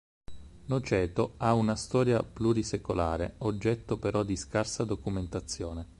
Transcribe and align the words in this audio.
Noceto 0.65 1.35
ha 1.37 1.53
una 1.53 1.75
storia 1.75 2.23
plurisecolare, 2.23 3.35
oggetto 3.41 3.97
però 3.97 4.23
di 4.23 4.35
scarsa 4.35 4.83
documentazione. 4.83 5.85